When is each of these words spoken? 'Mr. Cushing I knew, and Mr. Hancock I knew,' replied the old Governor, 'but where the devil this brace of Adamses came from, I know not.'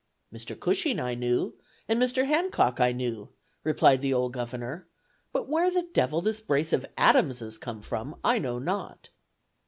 'Mr. 0.33 0.59
Cushing 0.59 0.99
I 0.99 1.13
knew, 1.13 1.53
and 1.87 2.01
Mr. 2.01 2.25
Hancock 2.25 2.79
I 2.79 2.91
knew,' 2.91 3.29
replied 3.63 4.01
the 4.01 4.15
old 4.15 4.33
Governor, 4.33 4.87
'but 5.31 5.47
where 5.47 5.69
the 5.69 5.89
devil 5.93 6.21
this 6.21 6.41
brace 6.41 6.73
of 6.73 6.87
Adamses 6.97 7.59
came 7.59 7.81
from, 7.81 8.19
I 8.23 8.39
know 8.39 8.57
not.' 8.57 9.11